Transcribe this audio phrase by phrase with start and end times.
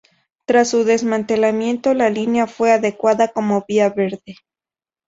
[0.47, 4.35] Tras su desmantelamiento, la línea fue adecuada como Vía Verde.